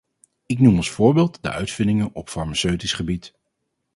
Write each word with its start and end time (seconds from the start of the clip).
Ik 0.45 0.59
noem 0.59 0.77
als 0.77 0.89
voorbeeld 0.89 1.37
de 1.43 1.49
uitvindingen 1.51 2.13
op 2.13 2.29
farmaceutisch 2.29 2.93
gebied. 2.93 3.33